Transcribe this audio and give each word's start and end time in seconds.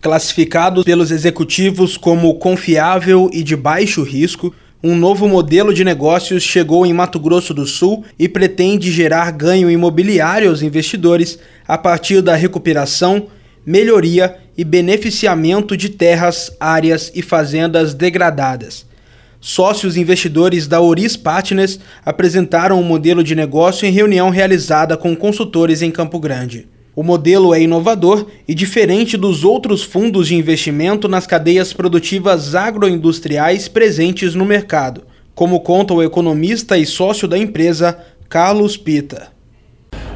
Classificado 0.00 0.82
pelos 0.82 1.10
executivos 1.10 1.98
como 1.98 2.34
confiável 2.36 3.28
e 3.34 3.42
de 3.42 3.54
baixo 3.54 4.02
risco, 4.02 4.54
um 4.82 4.96
novo 4.96 5.28
modelo 5.28 5.74
de 5.74 5.84
negócios 5.84 6.42
chegou 6.42 6.86
em 6.86 6.92
Mato 6.94 7.20
Grosso 7.20 7.52
do 7.52 7.66
Sul 7.66 8.02
e 8.18 8.26
pretende 8.26 8.90
gerar 8.90 9.30
ganho 9.30 9.70
imobiliário 9.70 10.48
aos 10.48 10.62
investidores 10.62 11.38
a 11.68 11.76
partir 11.76 12.22
da 12.22 12.34
recuperação, 12.34 13.26
melhoria 13.66 14.38
e 14.56 14.64
beneficiamento 14.64 15.76
de 15.76 15.90
terras, 15.90 16.50
áreas 16.58 17.12
e 17.14 17.20
fazendas 17.20 17.92
degradadas. 17.92 18.86
Sócios 19.38 19.98
investidores 19.98 20.66
da 20.66 20.80
Oris 20.80 21.14
Partners 21.14 21.78
apresentaram 22.02 22.78
o 22.78 22.80
um 22.80 22.84
modelo 22.84 23.22
de 23.22 23.34
negócio 23.34 23.86
em 23.86 23.92
reunião 23.92 24.30
realizada 24.30 24.96
com 24.96 25.14
consultores 25.14 25.82
em 25.82 25.90
Campo 25.90 26.18
Grande. 26.18 26.66
O 26.94 27.02
modelo 27.02 27.54
é 27.54 27.62
inovador 27.62 28.26
e 28.48 28.54
diferente 28.54 29.16
dos 29.16 29.44
outros 29.44 29.82
fundos 29.82 30.26
de 30.28 30.34
investimento 30.34 31.06
nas 31.06 31.26
cadeias 31.26 31.72
produtivas 31.72 32.54
agroindustriais 32.54 33.68
presentes 33.68 34.34
no 34.34 34.44
mercado, 34.44 35.02
como 35.34 35.60
conta 35.60 35.94
o 35.94 36.02
economista 36.02 36.76
e 36.76 36.84
sócio 36.84 37.28
da 37.28 37.38
empresa, 37.38 37.96
Carlos 38.28 38.76
Pita. 38.76 39.28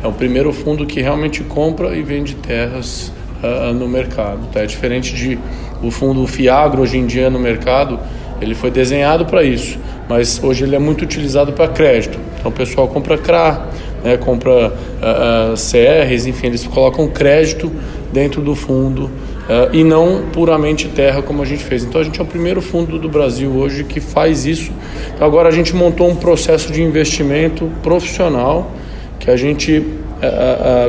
É 0.02 0.06
o 0.06 0.12
primeiro 0.12 0.52
fundo 0.52 0.84
que 0.84 1.00
realmente 1.00 1.42
compra 1.44 1.96
e 1.96 2.02
vende 2.02 2.34
terras 2.34 3.12
uh, 3.42 3.72
no 3.72 3.88
mercado. 3.88 4.48
Tá? 4.52 4.60
É 4.60 4.66
diferente 4.66 5.14
de 5.14 5.38
o 5.82 5.90
fundo 5.90 6.26
Fiagro 6.26 6.82
hoje 6.82 6.98
em 6.98 7.06
dia 7.06 7.30
no 7.30 7.38
mercado, 7.38 8.00
ele 8.40 8.54
foi 8.54 8.70
desenhado 8.70 9.24
para 9.26 9.42
isso, 9.42 9.78
mas 10.08 10.42
hoje 10.42 10.64
ele 10.64 10.74
é 10.74 10.78
muito 10.78 11.02
utilizado 11.02 11.52
para 11.52 11.68
crédito. 11.68 12.18
Então 12.38 12.50
o 12.50 12.54
pessoal 12.54 12.88
compra 12.88 13.16
CRA, 13.16 13.68
né, 14.04 14.18
compra 14.18 14.68
uh, 14.68 15.52
uh, 15.52 15.54
CRs, 15.54 16.26
enfim, 16.26 16.48
eles 16.48 16.66
colocam 16.66 17.08
crédito 17.08 17.72
dentro 18.12 18.42
do 18.42 18.54
fundo 18.54 19.04
uh, 19.06 19.74
e 19.74 19.82
não 19.82 20.24
puramente 20.30 20.88
terra 20.88 21.22
como 21.22 21.42
a 21.42 21.46
gente 21.46 21.64
fez. 21.64 21.82
Então 21.82 22.00
a 22.00 22.04
gente 22.04 22.20
é 22.20 22.22
o 22.22 22.26
primeiro 22.26 22.60
fundo 22.60 22.98
do 22.98 23.08
Brasil 23.08 23.50
hoje 23.50 23.82
que 23.82 24.00
faz 24.00 24.44
isso. 24.44 24.70
Então, 25.14 25.26
agora 25.26 25.48
a 25.48 25.52
gente 25.52 25.74
montou 25.74 26.08
um 26.08 26.16
processo 26.16 26.70
de 26.70 26.82
investimento 26.82 27.70
profissional 27.82 28.70
que 29.18 29.30
a 29.30 29.36
gente 29.36 29.82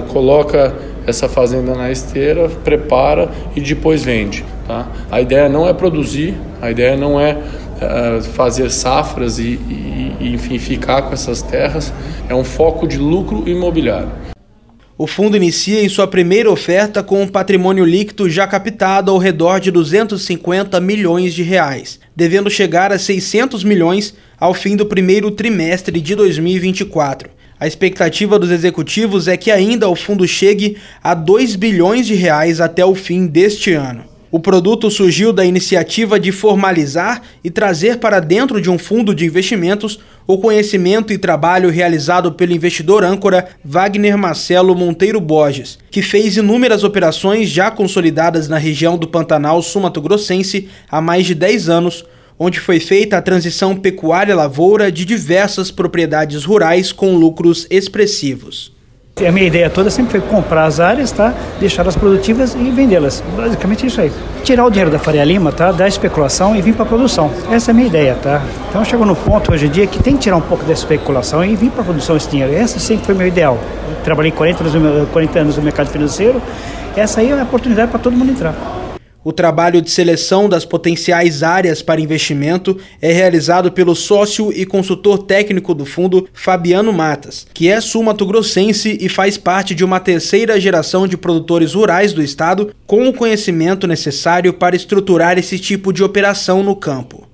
coloca 0.09 0.73
essa 1.05 1.27
fazenda 1.27 1.73
na 1.75 1.91
esteira, 1.91 2.49
prepara 2.63 3.29
e 3.55 3.61
depois 3.61 4.03
vende. 4.03 4.45
Tá? 4.67 4.87
A 5.11 5.21
ideia 5.21 5.49
não 5.49 5.67
é 5.67 5.73
produzir, 5.73 6.35
a 6.61 6.71
ideia 6.71 6.95
não 6.95 7.19
é 7.19 7.37
uh, 7.75 8.21
fazer 8.21 8.69
safras 8.69 9.39
e, 9.39 9.59
e, 9.69 10.15
e, 10.19 10.33
enfim, 10.33 10.57
ficar 10.57 11.03
com 11.03 11.13
essas 11.13 11.41
terras, 11.41 11.93
é 12.27 12.35
um 12.35 12.43
foco 12.43 12.87
de 12.87 12.97
lucro 12.97 13.47
imobiliário. 13.47 14.11
O 14.97 15.05
fundo 15.05 15.35
inicia 15.35 15.83
em 15.83 15.89
sua 15.89 16.07
primeira 16.07 16.49
oferta 16.49 17.03
com 17.03 17.21
um 17.21 17.27
patrimônio 17.27 17.83
líquido 17.83 18.29
já 18.29 18.47
captado 18.47 19.11
ao 19.11 19.17
redor 19.17 19.59
de 19.59 19.69
250 19.69 20.79
milhões 20.79 21.33
de 21.33 21.43
reais, 21.43 21.99
devendo 22.15 22.49
chegar 22.49 22.93
a 22.93 22.97
600 22.97 23.61
milhões 23.65 24.15
ao 24.39 24.53
fim 24.53 24.77
do 24.77 24.85
primeiro 24.85 25.31
trimestre 25.31 25.99
de 25.99 26.15
2024. 26.15 27.29
A 27.59 27.67
expectativa 27.67 28.39
dos 28.39 28.51
executivos 28.51 29.27
é 29.27 29.35
que 29.35 29.51
ainda 29.51 29.89
o 29.89 29.95
fundo 29.95 30.25
chegue 30.25 30.77
a 31.03 31.13
2 31.13 31.57
bilhões 31.57 32.07
de 32.07 32.13
reais 32.13 32.61
até 32.61 32.85
o 32.85 32.95
fim 32.95 33.27
deste 33.27 33.73
ano. 33.73 34.14
O 34.35 34.39
produto 34.41 34.91
surgiu 34.91 35.31
da 35.31 35.45
iniciativa 35.45 36.19
de 36.19 36.29
formalizar 36.29 37.21
e 37.41 37.49
trazer 37.49 37.99
para 37.99 38.19
dentro 38.19 38.59
de 38.59 38.69
um 38.69 38.77
fundo 38.77 39.15
de 39.15 39.23
investimentos 39.25 39.97
o 40.27 40.37
conhecimento 40.37 41.13
e 41.13 41.17
trabalho 41.17 41.69
realizado 41.69 42.33
pelo 42.33 42.51
investidor 42.51 43.05
âncora 43.05 43.47
Wagner 43.63 44.17
Marcelo 44.17 44.75
Monteiro 44.75 45.21
Borges, 45.21 45.79
que 45.89 46.01
fez 46.01 46.35
inúmeras 46.35 46.83
operações 46.83 47.47
já 47.47 47.71
consolidadas 47.71 48.49
na 48.49 48.57
região 48.57 48.97
do 48.97 49.07
Pantanal 49.07 49.61
Sumato-Grossense 49.61 50.67
há 50.91 50.99
mais 50.99 51.25
de 51.25 51.33
10 51.33 51.69
anos, 51.69 52.03
onde 52.37 52.59
foi 52.59 52.81
feita 52.81 53.15
a 53.15 53.21
transição 53.21 53.73
pecuária-lavoura 53.73 54.91
de 54.91 55.05
diversas 55.05 55.71
propriedades 55.71 56.43
rurais 56.43 56.91
com 56.91 57.15
lucros 57.15 57.65
expressivos. 57.69 58.74
A 59.17 59.31
minha 59.31 59.47
ideia 59.47 59.69
toda 59.69 59.89
sempre 59.89 60.19
foi 60.19 60.29
comprar 60.29 60.65
as 60.65 60.81
áreas, 60.81 61.09
tá? 61.09 61.33
Deixá-las 61.57 61.95
produtivas 61.95 62.53
e 62.53 62.69
vendê-las. 62.69 63.23
Basicamente 63.33 63.85
isso 63.85 64.01
aí. 64.01 64.11
Tirar 64.43 64.65
o 64.65 64.69
dinheiro 64.69 64.91
da 64.91 64.99
Faria 64.99 65.23
Lima, 65.23 65.53
tá? 65.53 65.71
Da 65.71 65.87
especulação 65.87 66.53
e 66.53 66.61
vir 66.61 66.73
para 66.73 66.83
a 66.83 66.85
produção. 66.85 67.31
Essa 67.49 67.71
é 67.71 67.71
a 67.71 67.75
minha 67.75 67.87
ideia, 67.87 68.17
tá? 68.21 68.41
Então 68.67 68.83
chegou 68.83 69.05
no 69.05 69.15
ponto 69.15 69.53
hoje 69.53 69.67
em 69.67 69.69
dia 69.69 69.87
que 69.87 70.03
tem 70.03 70.17
que 70.17 70.23
tirar 70.23 70.35
um 70.35 70.41
pouco 70.41 70.65
da 70.65 70.73
especulação 70.73 71.45
e 71.45 71.55
vir 71.55 71.71
para 71.71 71.79
a 71.81 71.85
produção 71.85 72.17
esse 72.17 72.29
dinheiro. 72.29 72.53
Essa 72.53 72.77
sempre 72.77 73.05
foi 73.05 73.15
meu 73.15 73.25
ideal. 73.25 73.57
trabalhei 74.03 74.33
40 74.33 74.63
anos, 74.65 75.09
40 75.13 75.39
anos 75.39 75.55
no 75.55 75.63
mercado 75.63 75.87
financeiro. 75.87 76.41
Essa 76.97 77.21
aí 77.21 77.29
é 77.29 77.39
a 77.39 77.43
oportunidade 77.43 77.91
para 77.91 77.99
todo 77.99 78.17
mundo 78.17 78.31
entrar. 78.31 78.53
O 79.27 79.33
trabalho 79.33 79.81
de 79.81 79.89
seleção 79.89 80.47
das 80.47 80.65
potenciais 80.65 81.41
áreas 81.41 81.81
para 81.81 81.99
investimento 81.99 82.77
é 83.01 83.11
realizado 83.11 83.71
pelo 83.71 83.95
sócio 83.95 84.53
e 84.53 84.67
consultor 84.67 85.17
técnico 85.23 85.73
do 85.73 85.83
fundo, 85.83 86.29
Fabiano 86.31 86.93
Matas, 86.93 87.47
que 87.51 87.67
é 87.67 87.81
sul-mato-grossense 87.81 88.99
e 89.01 89.09
faz 89.09 89.35
parte 89.35 89.73
de 89.73 89.83
uma 89.83 89.99
terceira 89.99 90.61
geração 90.61 91.07
de 91.07 91.17
produtores 91.17 91.73
rurais 91.73 92.13
do 92.13 92.21
estado 92.21 92.71
com 92.85 93.09
o 93.09 93.13
conhecimento 93.13 93.87
necessário 93.87 94.53
para 94.53 94.75
estruturar 94.75 95.39
esse 95.39 95.57
tipo 95.57 95.91
de 95.91 96.03
operação 96.03 96.61
no 96.61 96.75
campo 96.75 97.24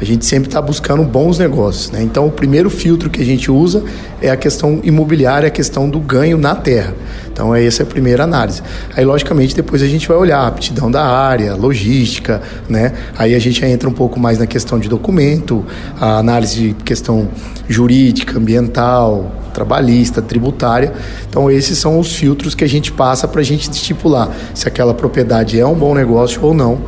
a 0.00 0.04
gente 0.04 0.24
sempre 0.24 0.48
está 0.48 0.62
buscando 0.62 1.02
bons 1.02 1.38
negócios. 1.38 1.90
Né? 1.90 2.02
Então, 2.02 2.26
o 2.26 2.30
primeiro 2.30 2.70
filtro 2.70 3.10
que 3.10 3.20
a 3.20 3.24
gente 3.24 3.50
usa 3.50 3.82
é 4.22 4.30
a 4.30 4.36
questão 4.36 4.80
imobiliária, 4.82 5.48
a 5.48 5.50
questão 5.50 5.88
do 5.88 5.98
ganho 5.98 6.38
na 6.38 6.54
terra. 6.54 6.94
Então, 7.32 7.54
é 7.54 7.64
essa 7.64 7.82
é 7.82 7.84
a 7.84 7.86
primeira 7.86 8.24
análise. 8.24 8.62
Aí, 8.96 9.04
logicamente, 9.04 9.54
depois 9.54 9.82
a 9.82 9.86
gente 9.86 10.06
vai 10.06 10.16
olhar 10.16 10.38
a 10.38 10.46
aptidão 10.46 10.90
da 10.90 11.04
área, 11.04 11.54
logística, 11.54 12.40
né? 12.68 12.92
Aí 13.16 13.34
a 13.34 13.38
gente 13.38 13.64
entra 13.64 13.88
um 13.88 13.92
pouco 13.92 14.18
mais 14.18 14.38
na 14.38 14.46
questão 14.46 14.78
de 14.78 14.88
documento, 14.88 15.64
a 16.00 16.18
análise 16.18 16.68
de 16.68 16.74
questão 16.84 17.28
jurídica, 17.68 18.38
ambiental, 18.38 19.32
trabalhista, 19.52 20.22
tributária. 20.22 20.92
Então, 21.28 21.50
esses 21.50 21.76
são 21.78 21.98
os 21.98 22.14
filtros 22.14 22.54
que 22.54 22.64
a 22.64 22.68
gente 22.68 22.92
passa 22.92 23.26
para 23.26 23.40
a 23.40 23.44
gente 23.44 23.70
estipular 23.70 24.30
se 24.54 24.68
aquela 24.68 24.94
propriedade 24.94 25.58
é 25.58 25.66
um 25.66 25.74
bom 25.74 25.94
negócio 25.94 26.42
ou 26.44 26.54
não 26.54 26.78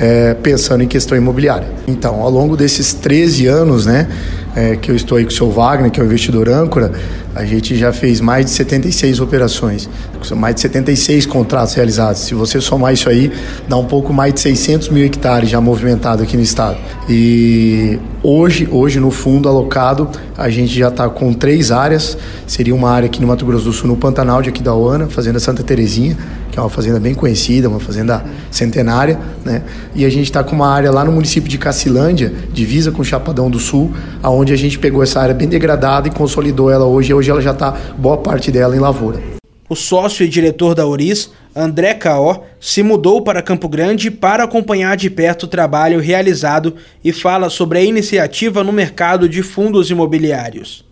é, 0.00 0.32
pensando 0.32 0.82
em 0.82 0.88
questão 0.88 1.16
imobiliária. 1.16 1.68
Então, 1.86 2.22
ao 2.22 2.30
longo 2.30 2.56
desses 2.56 2.94
13 2.94 3.46
anos, 3.46 3.84
né, 3.84 4.08
é, 4.56 4.74
que 4.74 4.90
eu 4.90 4.96
estou 4.96 5.18
aí 5.18 5.24
com 5.24 5.30
o 5.30 5.32
seu 5.32 5.50
Wagner, 5.50 5.90
que 5.90 6.00
é 6.00 6.02
o 6.02 6.06
investidor 6.06 6.48
âncora, 6.48 6.90
a 7.34 7.44
gente 7.44 7.76
já 7.76 7.92
fez 7.92 8.20
mais 8.20 8.46
de 8.46 8.50
76 8.52 9.20
operações, 9.20 9.88
mais 10.34 10.54
de 10.56 10.62
76 10.62 11.26
contratos 11.26 11.74
realizados. 11.74 12.22
Se 12.22 12.34
você 12.34 12.60
somar 12.60 12.92
isso 12.92 13.08
aí, 13.08 13.30
dá 13.68 13.76
um 13.76 13.84
pouco 13.84 14.12
mais 14.12 14.34
de 14.34 14.40
600 14.40 14.88
mil 14.88 15.04
hectares 15.04 15.50
já 15.50 15.60
movimentados 15.60 16.24
aqui 16.24 16.36
no 16.36 16.42
estado. 16.42 16.78
E 17.08 17.98
hoje, 18.22 18.66
hoje 18.70 18.98
no 18.98 19.10
fundo 19.10 19.48
alocado, 19.48 20.08
a 20.36 20.48
gente 20.50 20.76
já 20.76 20.88
está 20.88 21.08
com 21.08 21.32
três 21.32 21.70
áreas. 21.70 22.18
Seria 22.46 22.74
uma 22.74 22.90
área 22.90 23.06
aqui 23.06 23.20
no 23.20 23.28
Mato 23.28 23.46
Grosso 23.46 23.66
do 23.66 23.72
Sul, 23.72 23.88
no 23.88 23.96
Pantanal 23.96 24.42
de 24.42 24.48
Aquidauana, 24.48 25.06
Fazenda 25.06 25.38
Santa 25.38 25.62
Terezinha, 25.62 26.16
que 26.50 26.58
é 26.58 26.62
uma 26.62 26.70
fazenda 26.70 26.98
bem 26.98 27.14
conhecida, 27.14 27.68
uma 27.68 27.80
fazenda 27.80 28.24
centenária, 28.50 29.18
né? 29.44 29.62
E 29.94 30.04
a 30.04 30.10
gente 30.10 30.24
está 30.24 30.42
com 30.42 30.56
uma 30.56 30.68
área 30.68 30.90
lá 30.90 31.04
no 31.04 31.12
município 31.12 31.48
de 31.48 31.58
Cacilândia, 31.58 32.32
divisa 32.52 32.90
com 32.90 33.04
Chapadão 33.04 33.50
do 33.50 33.58
Sul, 33.58 33.92
aonde 34.22 34.52
a 34.52 34.56
gente 34.56 34.78
pegou 34.78 35.02
essa 35.02 35.20
área 35.20 35.34
bem 35.34 35.48
degradada 35.48 36.08
e 36.08 36.10
consolidou 36.10 36.70
ela 36.70 36.84
hoje 36.84 37.14
hoje 37.20 37.30
ela 37.30 37.40
já 37.40 37.50
está 37.50 37.76
boa 37.96 38.16
parte 38.16 38.50
dela 38.50 38.74
em 38.74 38.78
lavoura. 38.78 39.20
O 39.68 39.76
sócio 39.76 40.24
e 40.24 40.28
diretor 40.28 40.74
da 40.74 40.84
Oris, 40.84 41.30
André 41.54 41.94
Caó, 41.94 42.40
se 42.58 42.82
mudou 42.82 43.22
para 43.22 43.40
Campo 43.40 43.68
Grande 43.68 44.10
para 44.10 44.42
acompanhar 44.42 44.96
de 44.96 45.08
perto 45.08 45.44
o 45.44 45.48
trabalho 45.48 46.00
realizado 46.00 46.74
e 47.04 47.12
fala 47.12 47.48
sobre 47.48 47.78
a 47.78 47.82
iniciativa 47.82 48.64
no 48.64 48.72
mercado 48.72 49.28
de 49.28 49.42
fundos 49.42 49.88
imobiliários. 49.88 50.84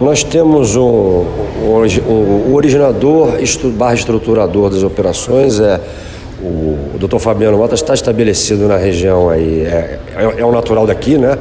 Nós 0.00 0.24
temos 0.24 0.74
um, 0.76 0.80
um, 0.82 2.50
um 2.50 2.54
originador 2.54 3.34
barra 3.76 3.94
estruturador 3.94 4.70
das 4.70 4.82
operações, 4.82 5.60
é 5.60 5.80
o, 6.42 6.98
Dr. 6.98 7.18
Fabiano 7.18 7.56
Mota 7.56 7.74
está 7.74 7.94
estabelecido 7.94 8.66
na 8.66 8.76
região 8.76 9.30
aí, 9.30 9.60
é, 9.60 9.98
é, 10.16 10.40
é 10.40 10.44
um 10.44 10.50
natural 10.50 10.86
daqui, 10.86 11.16
né? 11.16 11.38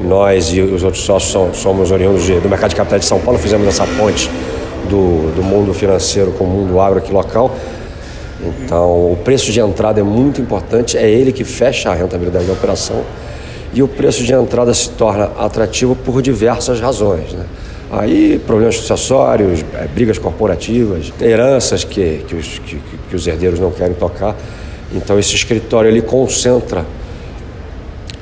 Nós 0.00 0.46
e 0.46 0.62
os 0.62 0.82
outros 0.82 1.04
sócios 1.04 1.30
somos, 1.30 1.58
somos 1.58 1.90
oriundos 1.90 2.24
de, 2.24 2.40
do 2.40 2.48
mercado 2.48 2.70
de 2.70 2.76
capitais 2.76 3.02
de 3.02 3.06
São 3.06 3.20
Paulo, 3.20 3.38
fizemos 3.38 3.68
essa 3.68 3.86
ponte 3.86 4.30
do, 4.88 5.34
do 5.34 5.42
mundo 5.42 5.74
financeiro 5.74 6.32
com 6.32 6.44
o 6.44 6.46
mundo 6.46 6.80
agro 6.80 6.98
aqui 6.98 7.12
local. 7.12 7.54
Então, 8.42 9.12
o 9.12 9.18
preço 9.22 9.52
de 9.52 9.60
entrada 9.60 10.00
é 10.00 10.02
muito 10.02 10.40
importante, 10.40 10.96
é 10.96 11.08
ele 11.08 11.32
que 11.32 11.44
fecha 11.44 11.90
a 11.90 11.94
rentabilidade 11.94 12.46
da 12.46 12.54
operação. 12.54 13.02
E 13.74 13.82
o 13.82 13.88
preço 13.88 14.24
de 14.24 14.32
entrada 14.32 14.72
se 14.72 14.88
torna 14.90 15.30
atrativo 15.38 15.94
por 15.94 16.22
diversas 16.22 16.80
razões. 16.80 17.32
Né? 17.32 17.44
Aí, 17.92 18.40
problemas 18.46 18.76
sucessórios, 18.76 19.64
é, 19.74 19.88
brigas 19.88 20.16
corporativas, 20.16 21.12
heranças 21.20 21.82
que, 21.82 22.24
que, 22.28 22.36
os, 22.36 22.58
que, 22.60 22.80
que 23.08 23.16
os 23.16 23.26
herdeiros 23.26 23.58
não 23.58 23.72
querem 23.72 23.94
tocar. 23.94 24.36
Então, 24.94 25.18
esse 25.18 25.34
escritório 25.34 25.90
ele 25.90 26.00
concentra 26.00 26.84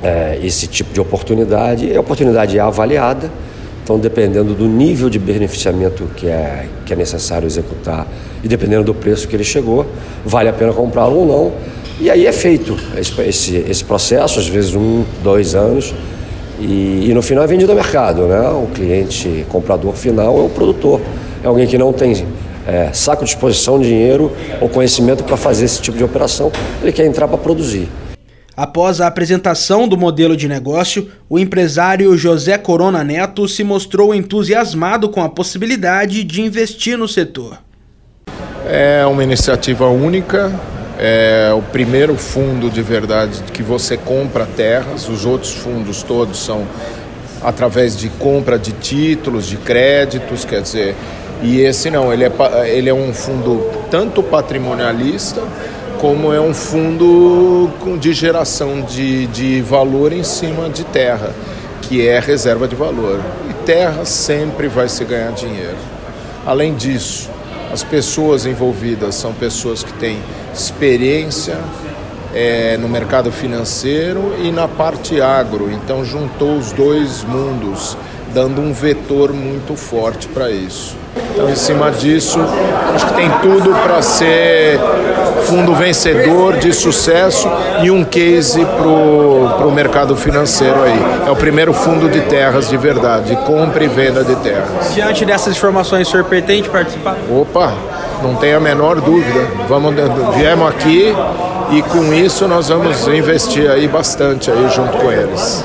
é, 0.01 0.39
esse 0.41 0.65
tipo 0.65 0.93
de 0.93 0.99
oportunidade 0.99 1.95
a 1.95 1.99
oportunidade 1.99 2.57
é 2.57 2.61
avaliada. 2.61 3.29
Então, 3.83 3.97
dependendo 3.97 4.53
do 4.53 4.67
nível 4.67 5.09
de 5.09 5.17
beneficiamento 5.17 6.03
que 6.15 6.27
é, 6.27 6.67
que 6.85 6.93
é 6.93 6.95
necessário 6.95 7.47
executar 7.47 8.07
e 8.43 8.47
dependendo 8.47 8.83
do 8.83 8.93
preço 8.93 9.27
que 9.27 9.35
ele 9.35 9.43
chegou, 9.43 9.85
vale 10.23 10.47
a 10.47 10.53
pena 10.53 10.71
comprar 10.73 11.07
ou 11.07 11.25
não. 11.25 11.51
E 11.99 12.09
aí 12.09 12.25
é 12.27 12.31
feito 12.31 12.77
esse, 12.97 13.19
esse, 13.21 13.55
esse 13.57 13.83
processo, 13.83 14.39
às 14.39 14.47
vezes 14.47 14.75
um, 14.75 15.03
dois 15.23 15.55
anos, 15.55 15.93
e, 16.59 17.09
e, 17.09 17.13
no 17.13 17.21
final 17.21 17.43
é 17.43 17.47
vendido 17.47 17.71
ao 17.71 17.75
mercado. 17.75 18.27
Né? 18.27 18.39
O 18.49 18.67
cliente 18.73 19.45
comprador 19.49 19.93
final 19.93 20.37
é 20.37 20.41
o 20.41 20.49
produtor, 20.49 21.01
é 21.43 21.47
alguém 21.47 21.65
que 21.65 21.77
não 21.77 21.93
tem 21.93 22.25
é, 22.67 22.91
saco 22.93 23.23
de 23.23 23.31
disposição, 23.31 23.79
dinheiro 23.79 24.31
ou 24.61 24.69
conhecimento 24.69 25.23
para 25.23 25.37
fazer 25.37 25.65
esse 25.65 25.81
tipo 25.81 25.97
de 25.97 26.03
operação, 26.03 26.51
ele 26.81 26.91
quer 26.91 27.05
entrar 27.05 27.27
para 27.27 27.37
produzir. 27.37 27.89
Após 28.55 28.99
a 28.99 29.07
apresentação 29.07 29.87
do 29.87 29.97
modelo 29.97 30.35
de 30.35 30.47
negócio, 30.47 31.09
o 31.29 31.39
empresário 31.39 32.15
José 32.17 32.57
Corona 32.57 33.03
Neto 33.05 33.47
se 33.47 33.63
mostrou 33.63 34.13
entusiasmado 34.13 35.07
com 35.09 35.23
a 35.23 35.29
possibilidade 35.29 36.25
de 36.25 36.41
investir 36.41 36.97
no 36.97 37.07
setor. 37.07 37.57
É 38.67 39.05
uma 39.05 39.23
iniciativa 39.23 39.87
única, 39.87 40.51
é 40.99 41.53
o 41.53 41.61
primeiro 41.61 42.15
fundo 42.15 42.69
de 42.69 42.81
verdade 42.81 43.41
que 43.53 43.63
você 43.63 43.95
compra 43.95 44.45
terras, 44.45 45.07
os 45.07 45.25
outros 45.25 45.53
fundos 45.53 46.03
todos 46.03 46.43
são 46.43 46.67
através 47.41 47.95
de 47.95 48.09
compra 48.09 48.59
de 48.59 48.73
títulos, 48.73 49.47
de 49.47 49.55
créditos, 49.55 50.43
quer 50.43 50.61
dizer, 50.61 50.95
e 51.41 51.61
esse 51.61 51.89
não, 51.89 52.11
ele 52.11 52.25
é, 52.25 52.31
ele 52.67 52.89
é 52.89 52.93
um 52.93 53.13
fundo 53.13 53.65
tanto 53.89 54.21
patrimonialista 54.21 55.41
como 55.99 56.33
é 56.33 56.39
um 56.39 56.53
fundo 56.53 57.69
de 57.99 58.13
geração 58.13 58.81
de, 58.81 59.27
de 59.27 59.61
valor 59.61 60.11
em 60.13 60.23
cima 60.23 60.69
de 60.69 60.83
terra, 60.83 61.31
que 61.81 62.05
é 62.05 62.19
reserva 62.19 62.67
de 62.67 62.75
valor. 62.75 63.21
E 63.49 63.53
terra 63.65 64.05
sempre 64.05 64.67
vai 64.67 64.87
se 64.87 65.03
ganhar 65.03 65.31
dinheiro. 65.31 65.77
Além 66.45 66.73
disso, 66.73 67.29
as 67.71 67.83
pessoas 67.83 68.45
envolvidas 68.45 69.15
são 69.15 69.33
pessoas 69.33 69.83
que 69.83 69.93
têm 69.93 70.19
experiência 70.53 71.57
é, 72.33 72.77
no 72.77 72.87
mercado 72.87 73.31
financeiro 73.31 74.35
e 74.41 74.51
na 74.51 74.67
parte 74.67 75.21
agro, 75.21 75.71
então 75.71 76.03
juntou 76.03 76.57
os 76.57 76.71
dois 76.71 77.23
mundos 77.23 77.97
dando 78.33 78.61
um 78.61 78.71
vetor 78.73 79.33
muito 79.33 79.75
forte 79.75 80.27
para 80.27 80.51
isso. 80.51 80.95
Então, 81.33 81.49
em 81.49 81.55
cima 81.55 81.91
disso, 81.91 82.39
acho 82.93 83.05
que 83.07 83.13
tem 83.13 83.29
tudo 83.41 83.71
para 83.83 84.01
ser 84.01 84.79
fundo 85.43 85.73
vencedor 85.73 86.57
de 86.57 86.73
sucesso 86.73 87.49
e 87.81 87.89
um 87.89 88.03
case 88.03 88.63
para 88.65 88.87
o 88.87 89.71
mercado 89.71 90.15
financeiro 90.15 90.83
aí. 90.83 90.99
É 91.27 91.31
o 91.31 91.35
primeiro 91.35 91.73
fundo 91.73 92.09
de 92.09 92.21
terras 92.21 92.69
de 92.69 92.77
verdade, 92.77 93.35
compra 93.45 93.83
e 93.83 93.87
venda 93.87 94.23
de 94.23 94.35
terras. 94.37 94.93
Diante 94.93 95.25
dessas 95.25 95.55
informações, 95.55 96.07
o 96.07 96.11
senhor 96.11 96.23
pretende 96.25 96.69
participar? 96.69 97.15
Opa, 97.31 97.73
não 98.21 98.35
tem 98.35 98.53
a 98.53 98.59
menor 98.59 98.99
dúvida. 99.01 99.47
Vamos, 99.67 99.95
viemos 100.35 100.67
aqui 100.69 101.15
e 101.71 101.81
com 101.83 102.13
isso 102.13 102.47
nós 102.47 102.69
vamos 102.69 103.07
investir 103.07 103.69
aí 103.69 103.87
bastante 103.87 104.51
aí 104.51 104.69
junto 104.69 104.97
com 104.97 105.11
eles 105.11 105.63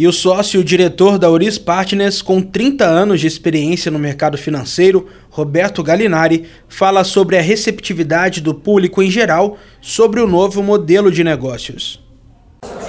e 0.00 0.06
o 0.06 0.12
sócio 0.14 0.64
diretor 0.64 1.18
da 1.18 1.30
Uris 1.30 1.58
Partners, 1.58 2.22
com 2.22 2.40
30 2.40 2.86
anos 2.86 3.20
de 3.20 3.26
experiência 3.26 3.90
no 3.90 3.98
mercado 3.98 4.38
financeiro, 4.38 5.06
Roberto 5.28 5.82
Galinari, 5.82 6.48
fala 6.70 7.04
sobre 7.04 7.36
a 7.36 7.42
receptividade 7.42 8.40
do 8.40 8.54
público 8.54 9.02
em 9.02 9.10
geral 9.10 9.58
sobre 9.78 10.18
o 10.18 10.26
novo 10.26 10.62
modelo 10.62 11.12
de 11.12 11.22
negócios. 11.22 12.00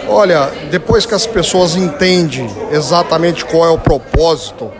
Olha, 0.08 0.50
depois 0.72 1.06
que 1.06 1.13
as 1.13 1.28
pessoas 1.28 1.75
entendem 1.75 2.50
exatamente 2.72 3.44
qual 3.44 3.66
é 3.66 3.69
o 3.69 3.78
propósito, 3.78 4.72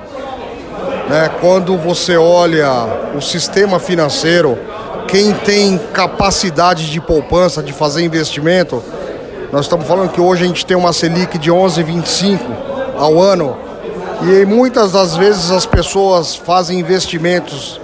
né, 1.10 1.30
quando 1.42 1.77
você 1.77 2.16
olha 2.16 3.12
o 3.13 3.19
sistema 3.19 3.77
financeiro, 3.77 4.57
quem 5.06 5.34
tem 5.34 5.77
capacidade 5.92 6.89
de 6.89 7.01
poupança, 7.01 7.62
de 7.62 7.74
fazer 7.74 8.06
investimento, 8.06 8.81
nós 9.51 9.65
estamos 9.65 9.86
falando 9.86 10.12
que 10.12 10.21
hoje 10.21 10.45
a 10.45 10.48
gente 10.48 10.65
tem 10.65 10.77
uma 10.77 10.94
Selic 10.94 11.38
de 11.38 11.51
11,25 11.51 12.39
ao 12.98 13.21
ano 13.21 13.57
e 14.24 14.45
muitas 14.45 14.94
das 14.94 15.18
vezes 15.18 15.51
as 15.51 15.65
pessoas 15.65 16.36
fazem 16.36 16.80
investimentos 16.80 17.81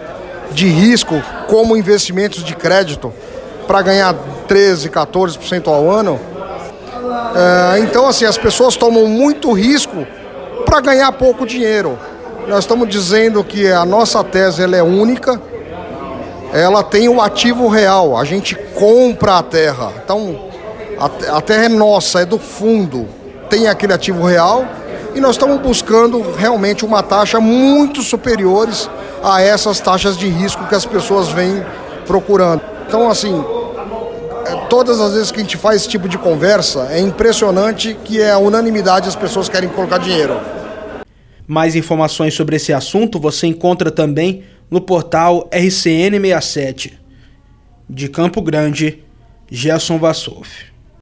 de 0.52 0.66
risco 0.68 1.22
como 1.48 1.76
investimentos 1.76 2.42
de 2.42 2.56
crédito 2.56 3.12
para 3.68 3.82
ganhar 3.82 4.16
13, 4.48 4.90
14% 4.90 5.68
ao 5.68 5.92
ano. 5.92 6.18
É, 7.36 7.80
então, 7.80 8.08
assim, 8.08 8.24
as 8.24 8.38
pessoas 8.38 8.78
tomam 8.78 9.06
muito 9.06 9.52
risco 9.52 10.08
para 10.66 10.80
ganhar 10.80 11.12
pouco 11.12 11.46
dinheiro. 11.46 12.00
Nós 12.48 12.60
estamos 12.60 12.88
dizendo 12.88 13.44
que 13.44 13.70
a 13.70 13.84
nossa 13.84 14.24
tese 14.24 14.64
ela 14.64 14.78
é 14.78 14.84
única, 14.84 15.42
ela 16.54 16.82
tem 16.82 17.10
o 17.10 17.22
ativo 17.22 17.68
real, 17.68 18.18
a 18.18 18.24
gente 18.24 18.56
compra 18.56 19.40
a 19.40 19.44
terra. 19.44 19.92
Então, 20.02 20.47
a, 21.00 21.42
terra 21.42 21.66
é 21.66 21.70
nossa, 21.70 22.22
é 22.22 22.26
do 22.26 22.40
fundo, 22.40 23.08
tem 23.50 23.68
aquele 23.68 23.94
ativo 23.94 24.26
real 24.26 24.66
e 25.14 25.20
nós 25.20 25.32
estamos 25.32 25.60
buscando 25.62 26.22
realmente 26.34 26.86
uma 26.86 27.02
taxa 27.02 27.40
muito 27.40 28.02
superiores 28.02 28.90
a 29.24 29.42
essas 29.42 29.80
taxas 29.80 30.18
de 30.18 30.28
risco 30.28 30.68
que 30.68 30.76
as 30.76 30.86
pessoas 30.86 31.30
vêm 31.30 31.66
procurando. 32.06 32.62
Então, 32.88 33.10
assim, 33.10 33.44
é, 34.46 34.56
todas 34.70 35.00
as 35.00 35.14
vezes 35.14 35.32
que 35.32 35.40
a 35.40 35.44
gente 35.44 35.58
faz 35.58 35.78
esse 35.78 35.90
tipo 35.90 36.08
de 36.08 36.18
conversa, 36.18 36.88
é 36.92 37.00
impressionante 37.00 37.98
que 38.04 38.22
é 38.22 38.32
a 38.32 38.38
unanimidade 38.38 39.08
as 39.08 39.16
pessoas 39.16 39.50
querem 39.50 39.70
colocar 39.70 39.98
dinheiro. 39.98 40.40
Mais 41.48 41.76
informações 41.76 42.34
sobre 42.34 42.56
esse 42.58 42.74
assunto 42.74 43.20
você 43.20 43.48
encontra 43.48 43.90
também 43.90 44.44
no 44.70 44.82
portal 44.82 45.50
RCN67. 45.52 46.94
De 47.90 48.10
Campo 48.10 48.42
Grande, 48.42 49.04
Gerson 49.50 49.98
Vassouf. 49.98 50.77